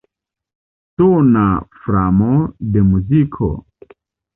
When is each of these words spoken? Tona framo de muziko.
Tona 1.01 1.45
framo 1.85 2.33
de 2.75 2.87
muziko. 2.91 3.57